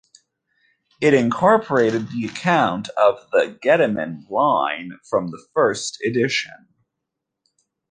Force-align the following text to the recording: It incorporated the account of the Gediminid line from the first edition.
It 0.99 1.13
incorporated 1.13 2.07
the 2.09 2.25
account 2.25 2.89
of 2.97 3.29
the 3.29 3.55
Gediminid 3.63 4.27
line 4.31 4.93
from 5.07 5.27
the 5.29 5.45
first 5.53 5.99
edition. 6.03 6.69